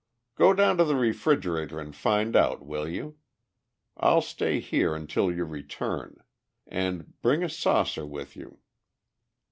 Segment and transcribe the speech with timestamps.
[0.35, 3.19] "Go down to the refrigerator and find out, will you?
[3.97, 6.23] I'll stay here until you return.
[6.65, 8.57] And bring a saucer with you."